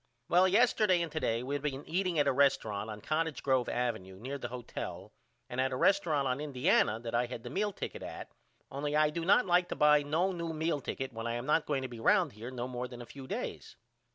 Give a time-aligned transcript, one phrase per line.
[0.29, 3.99] Well yesterday and to day we been eating at a resturunt on Cottage Grove Ave
[3.99, 5.11] near the hotel
[5.47, 8.31] and at the resturunt on Indiana that I had the meal ticket at
[8.71, 11.67] only I do not like to buy no new meal ticket when I am not
[11.67, 13.75] going to be round here no more than a few days.